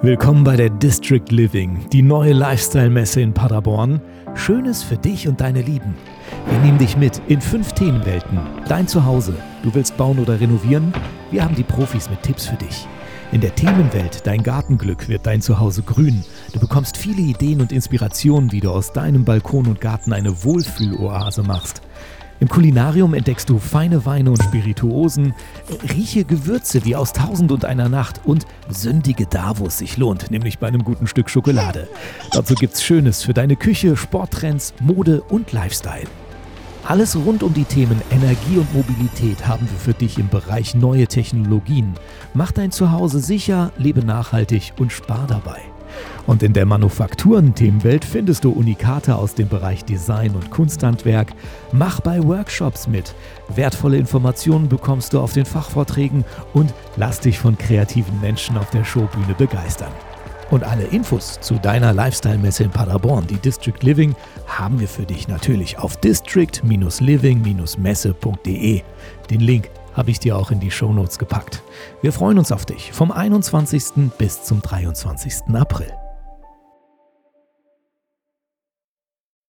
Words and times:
Willkommen 0.00 0.44
bei 0.44 0.56
der 0.56 0.70
District 0.70 1.24
Living, 1.30 1.88
die 1.90 2.02
neue 2.02 2.32
Lifestyle-Messe 2.32 3.20
in 3.20 3.34
Paderborn. 3.34 4.00
Schönes 4.36 4.80
für 4.80 4.96
dich 4.96 5.26
und 5.26 5.40
deine 5.40 5.60
Lieben. 5.60 5.96
Wir 6.48 6.60
nehmen 6.60 6.78
dich 6.78 6.96
mit 6.96 7.20
in 7.26 7.40
fünf 7.40 7.72
Themenwelten. 7.72 8.38
Dein 8.68 8.86
Zuhause. 8.86 9.34
Du 9.64 9.74
willst 9.74 9.96
bauen 9.96 10.20
oder 10.20 10.40
renovieren? 10.40 10.92
Wir 11.32 11.42
haben 11.42 11.56
die 11.56 11.64
Profis 11.64 12.08
mit 12.08 12.22
Tipps 12.22 12.46
für 12.46 12.54
dich. 12.54 12.86
In 13.32 13.40
der 13.40 13.56
Themenwelt 13.56 14.24
Dein 14.24 14.44
Gartenglück 14.44 15.08
wird 15.08 15.26
dein 15.26 15.42
Zuhause 15.42 15.82
grün. 15.82 16.24
Du 16.52 16.60
bekommst 16.60 16.96
viele 16.96 17.20
Ideen 17.20 17.60
und 17.60 17.72
Inspirationen, 17.72 18.52
wie 18.52 18.60
du 18.60 18.70
aus 18.70 18.92
deinem 18.92 19.24
Balkon 19.24 19.66
und 19.66 19.80
Garten 19.80 20.12
eine 20.12 20.44
Wohlfühloase 20.44 21.42
machst. 21.42 21.82
Im 22.40 22.48
Kulinarium 22.48 23.14
entdeckst 23.14 23.50
du 23.50 23.58
feine 23.58 24.06
Weine 24.06 24.30
und 24.30 24.42
Spirituosen, 24.42 25.34
rieche 25.92 26.24
Gewürze 26.24 26.84
wie 26.84 26.94
aus 26.94 27.12
Tausend 27.12 27.50
und 27.50 27.64
einer 27.64 27.88
Nacht 27.88 28.20
und 28.24 28.46
sündige 28.68 29.26
da, 29.26 29.58
wo 29.58 29.66
es 29.66 29.78
sich 29.78 29.96
lohnt, 29.96 30.30
nämlich 30.30 30.58
bei 30.58 30.68
einem 30.68 30.84
guten 30.84 31.08
Stück 31.08 31.30
Schokolade. 31.30 31.88
Dazu 32.32 32.54
gibt's 32.54 32.84
Schönes 32.84 33.24
für 33.24 33.34
deine 33.34 33.56
Küche, 33.56 33.96
Sporttrends, 33.96 34.72
Mode 34.80 35.22
und 35.22 35.50
Lifestyle. 35.52 36.06
Alles 36.84 37.16
rund 37.16 37.42
um 37.42 37.52
die 37.52 37.64
Themen 37.64 38.00
Energie 38.10 38.56
und 38.56 38.72
Mobilität 38.72 39.46
haben 39.46 39.68
wir 39.70 39.78
für 39.78 39.92
dich 39.92 40.16
im 40.16 40.28
Bereich 40.28 40.74
neue 40.74 41.06
Technologien. 41.06 41.94
Mach 42.34 42.52
dein 42.52 42.70
Zuhause 42.70 43.18
sicher, 43.18 43.72
lebe 43.76 44.04
nachhaltig 44.04 44.72
und 44.78 44.92
spar 44.92 45.26
dabei. 45.26 45.60
Und 46.26 46.42
in 46.42 46.52
der 46.52 46.66
Manufakturen-Themenwelt 46.66 48.04
findest 48.04 48.44
du 48.44 48.50
Unikate 48.50 49.16
aus 49.16 49.34
dem 49.34 49.48
Bereich 49.48 49.84
Design 49.84 50.34
und 50.34 50.50
Kunsthandwerk. 50.50 51.32
Mach 51.72 52.00
bei 52.00 52.22
Workshops 52.22 52.86
mit. 52.86 53.14
Wertvolle 53.54 53.96
Informationen 53.96 54.68
bekommst 54.68 55.12
du 55.12 55.20
auf 55.20 55.32
den 55.32 55.46
Fachvorträgen 55.46 56.24
und 56.52 56.74
lass 56.96 57.20
dich 57.20 57.38
von 57.38 57.56
kreativen 57.56 58.20
Menschen 58.20 58.58
auf 58.58 58.70
der 58.70 58.84
Showbühne 58.84 59.34
begeistern. 59.36 59.92
Und 60.50 60.64
alle 60.64 60.84
Infos 60.84 61.38
zu 61.40 61.56
deiner 61.56 61.92
Lifestyle-Messe 61.92 62.64
in 62.64 62.70
Paderborn, 62.70 63.26
die 63.26 63.36
District 63.36 63.82
Living, 63.82 64.16
haben 64.46 64.80
wir 64.80 64.88
für 64.88 65.04
dich 65.04 65.28
natürlich 65.28 65.78
auf 65.78 65.98
district-living-messe.de. 65.98 68.82
Den 69.30 69.40
Link 69.40 69.68
habe 69.98 70.10
ich 70.10 70.20
dir 70.20 70.38
auch 70.38 70.50
in 70.50 70.60
die 70.60 70.70
Shownotes 70.70 71.18
gepackt. 71.18 71.62
Wir 72.00 72.12
freuen 72.12 72.38
uns 72.38 72.52
auf 72.52 72.64
dich 72.64 72.92
vom 72.92 73.10
21. 73.10 74.10
bis 74.16 74.44
zum 74.44 74.62
23. 74.62 75.54
April. 75.54 75.92